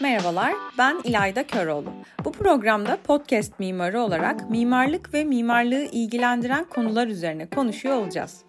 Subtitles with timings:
[0.00, 1.92] Merhabalar, ben İlayda Köroğlu.
[2.24, 8.44] Bu programda podcast mimarı olarak mimarlık ve mimarlığı ilgilendiren konular üzerine konuşuyor olacağız.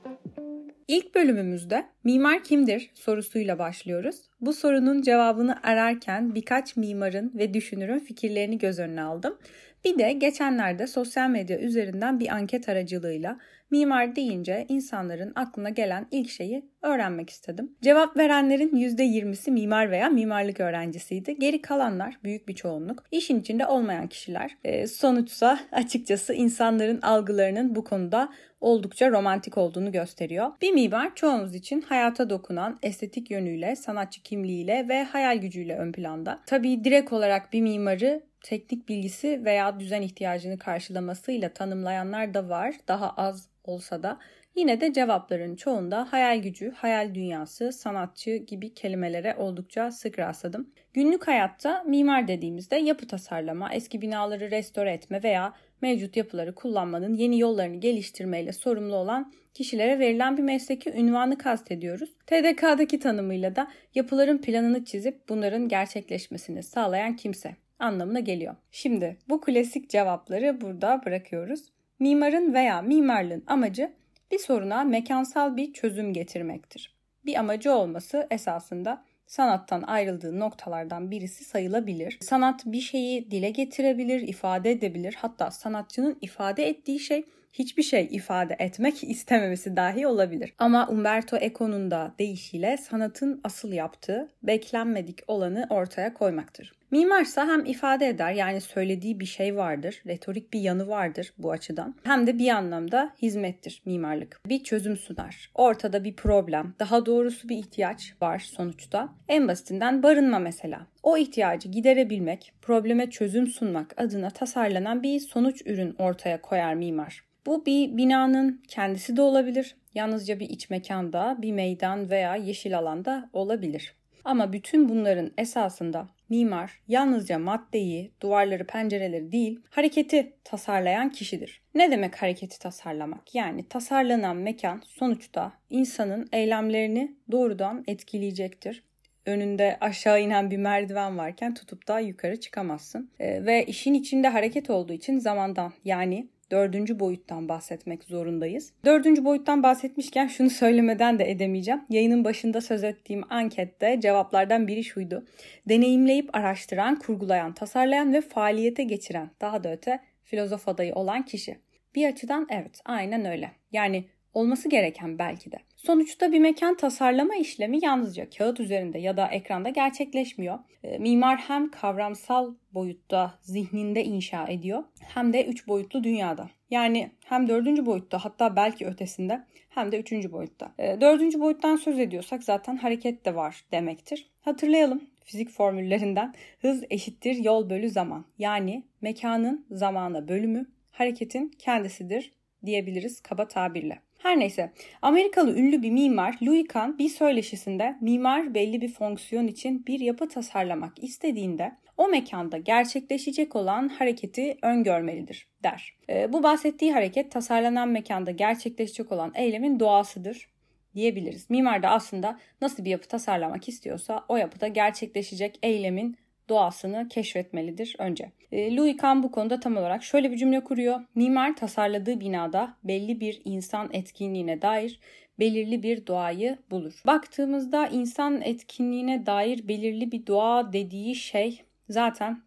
[0.87, 4.15] İlk bölümümüzde mimar kimdir sorusuyla başlıyoruz.
[4.41, 9.37] Bu sorunun cevabını ararken birkaç mimarın ve düşünürün fikirlerini göz önüne aldım.
[9.85, 13.37] Bir de geçenlerde sosyal medya üzerinden bir anket aracılığıyla
[13.71, 17.75] mimar deyince insanların aklına gelen ilk şeyi öğrenmek istedim.
[17.81, 21.39] Cevap verenlerin %20'si mimar veya mimarlık öğrencisiydi.
[21.39, 24.57] Geri kalanlar büyük bir çoğunluk işin içinde olmayan kişiler.
[24.63, 28.29] E, sonuçsa açıkçası insanların algılarının bu konuda
[28.65, 30.51] oldukça romantik olduğunu gösteriyor.
[30.61, 36.39] Bir mimar çoğunuz için hayata dokunan estetik yönüyle, sanatçı kimliğiyle ve hayal gücüyle ön planda.
[36.45, 42.75] Tabii direkt olarak bir mimarı teknik bilgisi veya düzen ihtiyacını karşılamasıyla tanımlayanlar da var.
[42.87, 44.19] Daha az olsa da
[44.55, 50.73] yine de cevapların çoğunda hayal gücü, hayal dünyası, sanatçı gibi kelimelere oldukça sık rastladım.
[50.93, 57.39] Günlük hayatta mimar dediğimizde yapı tasarlama, eski binaları restore etme veya mevcut yapıları kullanmanın yeni
[57.39, 62.09] yollarını geliştirmeyle sorumlu olan kişilere verilen bir mesleki ünvanı kastediyoruz.
[62.27, 68.55] TDK'daki tanımıyla da yapıların planını çizip bunların gerçekleşmesini sağlayan kimse anlamına geliyor.
[68.71, 71.59] Şimdi bu klasik cevapları burada bırakıyoruz.
[71.99, 73.91] Mimarın veya mimarlığın amacı
[74.31, 76.95] bir soruna mekansal bir çözüm getirmektir.
[77.25, 82.17] Bir amacı olması esasında sanattan ayrıldığı noktalardan birisi sayılabilir.
[82.21, 85.15] Sanat bir şeyi dile getirebilir, ifade edebilir.
[85.17, 90.53] Hatta sanatçının ifade ettiği şey hiçbir şey ifade etmek istememesi dahi olabilir.
[90.57, 96.73] Ama Umberto Eco'nun da deyişiyle sanatın asıl yaptığı beklenmedik olanı ortaya koymaktır.
[96.95, 101.95] Mimarsa hem ifade eder yani söylediği bir şey vardır, retorik bir yanı vardır bu açıdan.
[102.03, 104.41] Hem de bir anlamda hizmettir mimarlık.
[104.45, 105.51] Bir çözüm sunar.
[105.55, 109.09] Ortada bir problem, daha doğrusu bir ihtiyaç var sonuçta.
[109.27, 110.87] En basitinden barınma mesela.
[111.03, 117.23] O ihtiyacı giderebilmek, probleme çözüm sunmak adına tasarlanan bir sonuç ürün ortaya koyar mimar.
[117.45, 119.75] Bu bir binanın kendisi de olabilir.
[119.93, 123.95] Yalnızca bir iç mekanda, bir meydan veya yeşil alanda olabilir.
[124.25, 131.61] Ama bütün bunların esasında mimar yalnızca maddeyi, duvarları, pencereleri değil, hareketi tasarlayan kişidir.
[131.75, 133.35] Ne demek hareketi tasarlamak?
[133.35, 138.83] Yani tasarlanan mekan sonuçta insanın eylemlerini doğrudan etkileyecektir
[139.25, 143.11] önünde aşağı inen bir merdiven varken tutup da yukarı çıkamazsın.
[143.19, 148.73] E, ve işin içinde hareket olduğu için zamandan yani dördüncü boyuttan bahsetmek zorundayız.
[148.85, 151.81] Dördüncü boyuttan bahsetmişken şunu söylemeden de edemeyeceğim.
[151.89, 155.25] Yayının başında söz ettiğim ankette cevaplardan biri şuydu.
[155.69, 161.57] Deneyimleyip araştıran, kurgulayan, tasarlayan ve faaliyete geçiren, daha da öte filozof adayı olan kişi.
[161.95, 163.51] Bir açıdan evet, aynen öyle.
[163.71, 165.57] Yani olması gereken belki de.
[165.75, 170.59] Sonuçta bir mekan tasarlama işlemi yalnızca kağıt üzerinde ya da ekranda gerçekleşmiyor.
[170.83, 176.49] E, mimar hem kavramsal boyutta zihninde inşa ediyor hem de üç boyutlu dünyada.
[176.69, 180.73] Yani hem dördüncü boyutta hatta belki ötesinde hem de üçüncü boyutta.
[180.77, 184.29] E, dördüncü boyuttan söz ediyorsak zaten hareket de var demektir.
[184.41, 188.25] Hatırlayalım fizik formüllerinden hız eşittir yol bölü zaman.
[188.37, 192.33] Yani mekanın zamana bölümü hareketin kendisidir
[192.65, 193.99] diyebiliriz kaba tabirle.
[194.17, 194.71] Her neyse
[195.01, 200.29] Amerikalı ünlü bir mimar Louis Kahn bir söyleşisinde mimar belli bir fonksiyon için bir yapı
[200.29, 205.95] tasarlamak istediğinde o mekanda gerçekleşecek olan hareketi öngörmelidir der.
[206.09, 210.49] E, bu bahsettiği hareket tasarlanan mekanda gerçekleşecek olan eylemin doğasıdır
[210.95, 211.49] diyebiliriz.
[211.49, 216.17] Mimar da aslında nasıl bir yapı tasarlamak istiyorsa o yapıda gerçekleşecek eylemin
[216.49, 218.31] doğasını keşfetmelidir önce.
[218.51, 220.99] E, Louis Kahn bu konuda tam olarak şöyle bir cümle kuruyor.
[221.15, 224.99] Mimar tasarladığı binada belli bir insan etkinliğine dair
[225.39, 227.01] belirli bir doğayı bulur.
[227.05, 232.41] Baktığımızda insan etkinliğine dair belirli bir doğa dediği şey zaten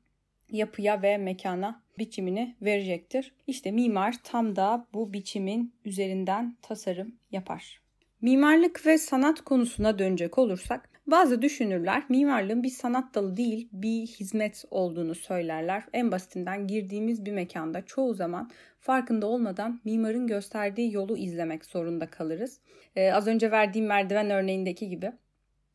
[0.51, 3.33] yapıya ve mekana biçimini verecektir.
[3.47, 7.81] İşte mimar tam da bu biçimin üzerinden tasarım yapar.
[8.21, 14.65] Mimarlık ve sanat konusuna dönecek olursak bazı düşünürler mimarlığın bir sanat dalı değil bir hizmet
[14.71, 15.85] olduğunu söylerler.
[15.93, 18.51] En basitinden girdiğimiz bir mekanda çoğu zaman
[18.81, 22.61] farkında olmadan mimarın gösterdiği yolu izlemek zorunda kalırız.
[22.97, 25.13] Ee, az önce verdiğim merdiven örneğindeki gibi.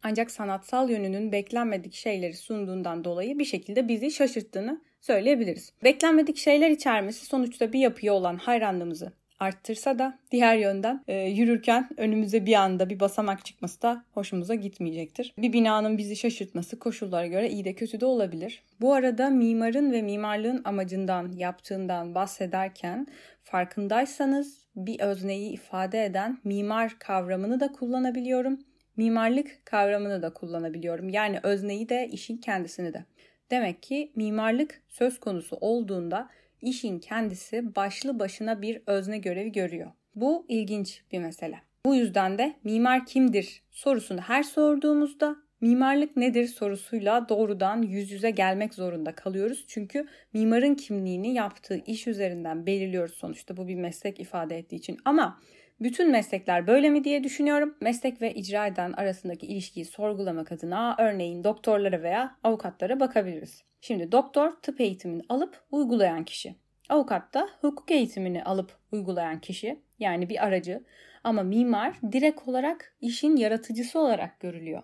[0.03, 5.73] Ancak sanatsal yönünün beklenmedik şeyleri sunduğundan dolayı bir şekilde bizi şaşırttığını söyleyebiliriz.
[5.83, 12.45] Beklenmedik şeyler içermesi sonuçta bir yapıya olan hayranlığımızı arttırsa da diğer yönden e, yürürken önümüze
[12.45, 15.33] bir anda bir basamak çıkması da hoşumuza gitmeyecektir.
[15.37, 18.63] Bir binanın bizi şaşırtması koşullara göre iyi de kötü de olabilir.
[18.81, 23.07] Bu arada mimarın ve mimarlığın amacından, yaptığından bahsederken
[23.43, 28.59] farkındaysanız bir özneyi ifade eden mimar kavramını da kullanabiliyorum.
[28.97, 31.09] mimarlık kavramını da kullanabiliyorum.
[31.09, 33.05] Yani özneyi de işin kendisini de.
[33.51, 36.29] Demek ki mimarlık söz konusu olduğunda
[36.63, 39.91] işin kendisi başlı başına bir özne görevi görüyor.
[40.15, 41.59] Bu ilginç bir mesele.
[41.85, 48.73] Bu yüzden de mimar kimdir sorusunu her sorduğumuzda mimarlık nedir sorusuyla doğrudan yüz yüze gelmek
[48.73, 49.65] zorunda kalıyoruz.
[49.67, 54.97] Çünkü mimarın kimliğini yaptığı iş üzerinden belirliyoruz sonuçta bu bir meslek ifade ettiği için.
[55.05, 55.39] Ama
[55.79, 57.75] bütün meslekler böyle mi diye düşünüyorum.
[57.81, 63.63] Meslek ve icra eden arasındaki ilişkiyi sorgulamak adına örneğin doktorlara veya avukatlara bakabiliriz.
[63.81, 66.55] Şimdi doktor tıp eğitimini alıp uygulayan kişi.
[66.89, 70.83] Avukat da hukuk eğitimini alıp uygulayan kişi yani bir aracı
[71.23, 74.83] ama mimar direkt olarak işin yaratıcısı olarak görülüyor.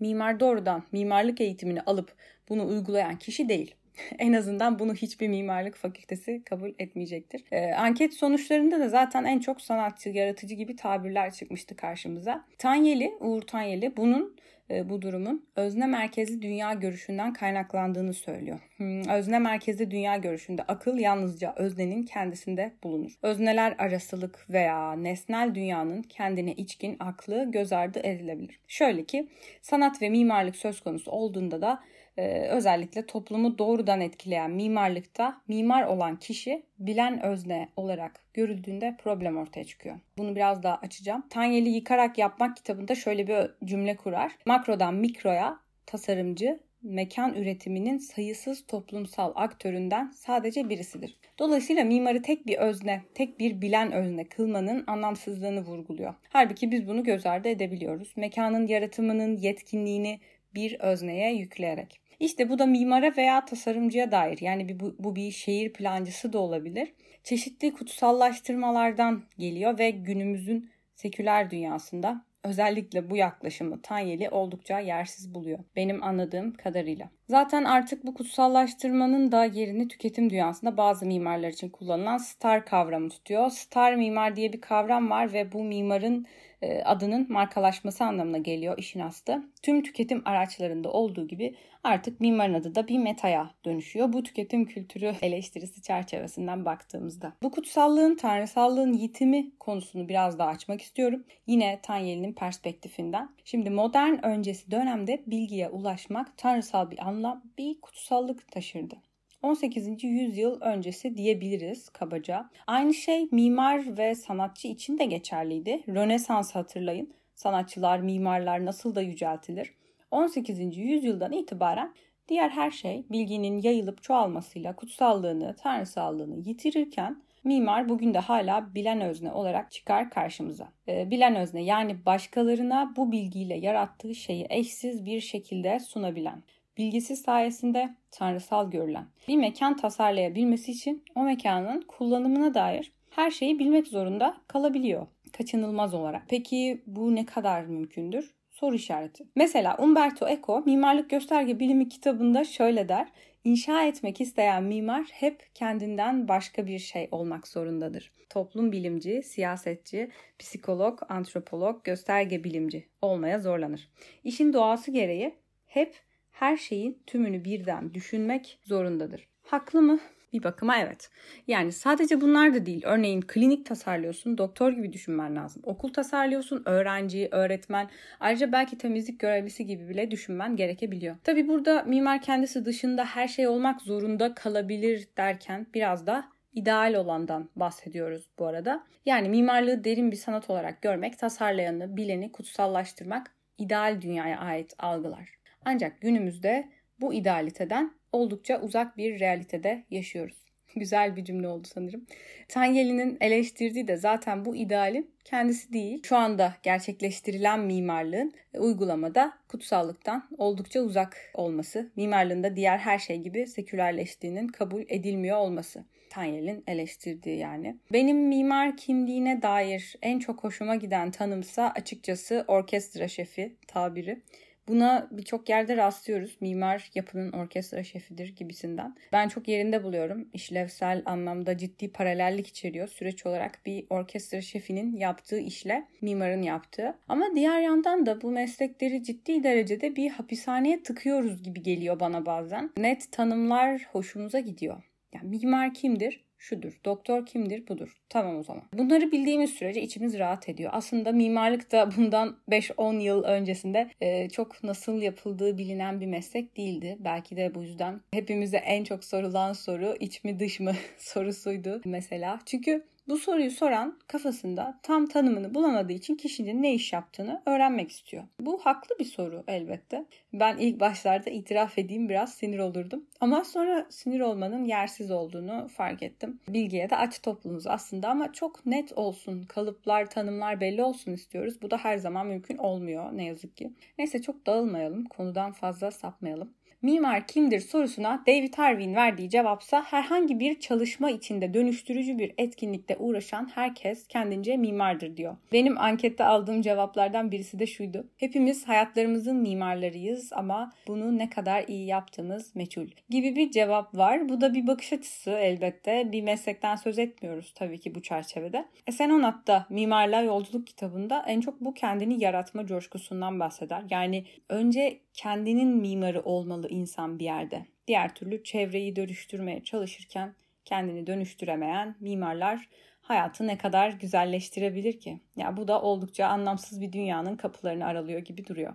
[0.00, 2.14] Mimar doğrudan mimarlık eğitimini alıp
[2.48, 3.74] bunu uygulayan kişi değil.
[4.18, 7.44] en azından bunu hiçbir mimarlık fakültesi kabul etmeyecektir.
[7.50, 12.44] Ee, anket sonuçlarında da zaten en çok sanatçı, yaratıcı gibi tabirler çıkmıştı karşımıza.
[12.58, 14.36] Tanyeli, Uğur Tanyeli bunun
[14.70, 18.58] e, bu durumun özne merkezli dünya görüşünden kaynaklandığını söylüyor.
[18.76, 23.12] Hmm, özne merkezli dünya görüşünde akıl yalnızca öznenin kendisinde bulunur.
[23.22, 28.60] Özneler arasılık veya nesnel dünyanın kendine içkin aklı göz ardı edilebilir.
[28.68, 29.28] Şöyle ki
[29.62, 31.80] sanat ve mimarlık söz konusu olduğunda da
[32.18, 39.64] ee, özellikle toplumu doğrudan etkileyen mimarlıkta mimar olan kişi bilen özne olarak görüldüğünde problem ortaya
[39.64, 39.96] çıkıyor.
[40.18, 41.26] Bunu biraz daha açacağım.
[41.30, 44.32] Tanyeli Yıkarak Yapmak kitabında şöyle bir cümle kurar.
[44.46, 51.16] Makrodan mikroya tasarımcı mekan üretiminin sayısız toplumsal aktöründen sadece birisidir.
[51.38, 56.14] Dolayısıyla mimarı tek bir özne, tek bir bilen özne kılmanın anlamsızlığını vurguluyor.
[56.28, 58.12] Halbuki biz bunu göz ardı edebiliyoruz.
[58.16, 60.20] Mekanın yaratımının yetkinliğini
[60.54, 62.07] bir özneye yükleyerek.
[62.20, 66.92] İşte bu da mimara veya tasarımcıya dair yani bu, bu bir şehir plancısı da olabilir.
[67.24, 76.02] Çeşitli kutsallaştırmalardan geliyor ve günümüzün seküler dünyasında özellikle bu yaklaşımı Tanyeli oldukça yersiz buluyor benim
[76.02, 77.10] anladığım kadarıyla.
[77.28, 83.50] Zaten artık bu kutsallaştırmanın da yerini tüketim dünyasında bazı mimarlar için kullanılan star kavramı tutuyor.
[83.50, 86.26] Star mimar diye bir kavram var ve bu mimarın
[86.62, 89.42] e, adının markalaşması anlamına geliyor işin aslı.
[89.62, 91.54] Tüm tüketim araçlarında olduğu gibi
[91.84, 94.12] artık mimarın adı da bir metaya dönüşüyor.
[94.12, 97.32] Bu tüketim kültürü eleştirisi çerçevesinden baktığımızda.
[97.42, 101.24] Bu kutsallığın, tanrısallığın yitimi konusunu biraz daha açmak istiyorum.
[101.46, 103.28] Yine Tanyeli'nin perspektifinden.
[103.44, 108.94] Şimdi modern öncesi dönemde bilgiye ulaşmak tanrısal bir anlam, bir kutsallık taşırdı.
[109.42, 110.04] 18.
[110.04, 112.50] yüzyıl öncesi diyebiliriz kabaca.
[112.66, 115.82] Aynı şey mimar ve sanatçı için de geçerliydi.
[115.88, 117.14] Rönesans hatırlayın.
[117.34, 119.74] Sanatçılar, mimarlar nasıl da yüceltilir.
[120.10, 120.76] 18.
[120.76, 121.94] yüzyıldan itibaren
[122.28, 129.32] diğer her şey bilginin yayılıp çoğalmasıyla kutsallığını, tanrısallığını yitirirken mimar bugün de hala bilen özne
[129.32, 130.68] olarak çıkar karşımıza.
[130.88, 136.42] Ee, bilen özne yani başkalarına bu bilgiyle yarattığı şeyi eşsiz bir şekilde sunabilen
[136.78, 143.86] bilgisi sayesinde tanrısal görülen bir mekan tasarlayabilmesi için o mekanın kullanımına dair her şeyi bilmek
[143.86, 146.22] zorunda kalabiliyor kaçınılmaz olarak.
[146.28, 148.34] Peki bu ne kadar mümkündür?
[148.50, 149.24] Soru işareti.
[149.36, 153.08] Mesela Umberto Eco Mimarlık Gösterge Bilimi kitabında şöyle der.
[153.44, 158.12] İnşa etmek isteyen mimar hep kendinden başka bir şey olmak zorundadır.
[158.28, 163.88] Toplum bilimci, siyasetçi, psikolog, antropolog, gösterge bilimci olmaya zorlanır.
[164.24, 165.34] İşin doğası gereği
[165.66, 165.96] hep
[166.38, 169.28] her şeyin tümünü birden düşünmek zorundadır.
[169.42, 169.98] Haklı mı?
[170.32, 171.10] Bir bakıma evet.
[171.46, 172.82] Yani sadece bunlar da değil.
[172.84, 175.62] Örneğin klinik tasarlıyorsun, doktor gibi düşünmen lazım.
[175.64, 181.16] Okul tasarlıyorsun, öğrenci, öğretmen, ayrıca belki temizlik görevlisi gibi bile düşünmen gerekebiliyor.
[181.24, 187.50] Tabi burada mimar kendisi dışında her şey olmak zorunda kalabilir derken biraz da ideal olandan
[187.56, 188.84] bahsediyoruz bu arada.
[189.06, 195.37] Yani mimarlığı derin bir sanat olarak görmek, tasarlayanı, bileni kutsallaştırmak ideal dünyaya ait algılar.
[195.70, 196.68] Ancak günümüzde
[197.00, 200.36] bu idealiteden oldukça uzak bir realitede yaşıyoruz.
[200.76, 202.06] Güzel bir cümle oldu sanırım.
[202.48, 206.02] Tanyeli'nin eleştirdiği de zaten bu idealin kendisi değil.
[206.04, 211.90] Şu anda gerçekleştirilen mimarlığın uygulamada kutsallıktan oldukça uzak olması.
[211.96, 215.84] Mimarlığında diğer her şey gibi sekülerleştiğinin kabul edilmiyor olması.
[216.10, 217.76] Tanyel'in eleştirdiği yani.
[217.92, 224.22] Benim mimar kimliğine dair en çok hoşuma giden tanımsa açıkçası orkestra şefi tabiri.
[224.68, 226.36] Buna birçok yerde rastlıyoruz.
[226.40, 228.96] Mimar yapının orkestra şefidir gibisinden.
[229.12, 230.28] Ben çok yerinde buluyorum.
[230.32, 232.88] İşlevsel anlamda ciddi paralellik içeriyor.
[232.88, 236.98] Süreç olarak bir orkestra şefinin yaptığı işle mimarın yaptığı.
[237.08, 242.70] Ama diğer yandan da bu meslekleri ciddi derecede bir hapishaneye tıkıyoruz gibi geliyor bana bazen.
[242.76, 244.82] Net tanımlar hoşumuza gidiyor.
[245.14, 246.27] Yani mimar kimdir?
[246.38, 246.80] Şudur.
[246.84, 247.68] Doktor kimdir?
[247.68, 247.96] Budur.
[248.08, 248.62] Tamam o zaman.
[248.72, 250.70] Bunları bildiğimiz sürece içimiz rahat ediyor.
[250.74, 256.96] Aslında mimarlık da bundan 5-10 yıl öncesinde e, çok nasıl yapıldığı bilinen bir meslek değildi.
[257.00, 262.40] Belki de bu yüzden hepimize en çok sorulan soru iç mi dış mı sorusuydu mesela.
[262.46, 268.24] Çünkü bu soruyu soran kafasında tam tanımını bulamadığı için kişinin ne iş yaptığını öğrenmek istiyor.
[268.40, 270.04] Bu haklı bir soru elbette.
[270.32, 273.06] Ben ilk başlarda itiraf edeyim biraz sinir olurdum.
[273.20, 276.40] Ama sonra sinir olmanın yersiz olduğunu fark ettim.
[276.48, 281.62] Bilgiye de aç toplumuz aslında ama çok net olsun, kalıplar, tanımlar belli olsun istiyoruz.
[281.62, 283.72] Bu da her zaman mümkün olmuyor ne yazık ki.
[283.98, 286.54] Neyse çok dağılmayalım, konudan fazla sapmayalım.
[286.82, 293.50] Mimar kimdir sorusuna David Harvey'in verdiği cevapsa herhangi bir çalışma içinde dönüştürücü bir etkinlikte uğraşan
[293.54, 295.36] herkes kendince mimardır diyor.
[295.52, 298.06] Benim ankette aldığım cevaplardan birisi de şuydu.
[298.16, 304.28] Hepimiz hayatlarımızın mimarlarıyız ama bunu ne kadar iyi yaptığımız meçhul gibi bir cevap var.
[304.28, 306.12] Bu da bir bakış açısı elbette.
[306.12, 308.68] Bir meslekten söz etmiyoruz tabii ki bu çerçevede.
[308.86, 313.82] Esen Onat da Mimarlığa Yolculuk kitabında en çok bu kendini yaratma coşkusundan bahseder.
[313.90, 317.66] Yani önce kendinin mimarı olmalı insan bir yerde.
[317.86, 320.34] Diğer türlü çevreyi dönüştürmeye çalışırken
[320.68, 322.68] kendini dönüştüremeyen mimarlar
[323.00, 325.20] hayatı ne kadar güzelleştirebilir ki?
[325.36, 328.74] Ya bu da oldukça anlamsız bir dünyanın kapılarını aralıyor gibi duruyor.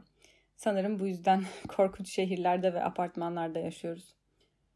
[0.56, 4.16] Sanırım bu yüzden korkunç şehirlerde ve apartmanlarda yaşıyoruz.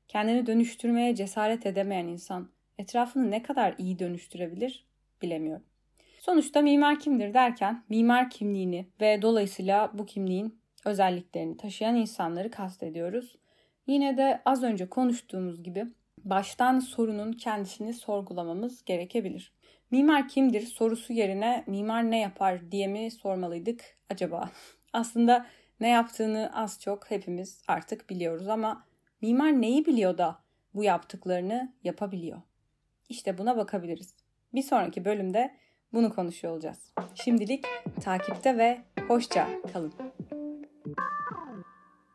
[0.07, 4.85] Kendini dönüştürmeye cesaret edemeyen insan etrafını ne kadar iyi dönüştürebilir
[5.21, 5.65] bilemiyorum.
[6.19, 13.35] Sonuçta mimar kimdir derken mimar kimliğini ve dolayısıyla bu kimliğin özelliklerini taşıyan insanları kastediyoruz.
[13.87, 15.85] Yine de az önce konuştuğumuz gibi
[16.23, 19.53] baştan sorunun kendisini sorgulamamız gerekebilir.
[19.91, 24.49] Mimar kimdir sorusu yerine mimar ne yapar diye mi sormalıydık acaba?
[24.93, 25.45] Aslında
[25.79, 28.83] ne yaptığını az çok hepimiz artık biliyoruz ama
[29.21, 30.39] mimar neyi biliyor da
[30.73, 32.41] bu yaptıklarını yapabiliyor?
[33.09, 34.13] İşte buna bakabiliriz.
[34.53, 35.55] Bir sonraki bölümde
[35.93, 36.93] bunu konuşuyor olacağız.
[37.15, 37.65] Şimdilik
[38.01, 39.93] takipte ve hoşça kalın.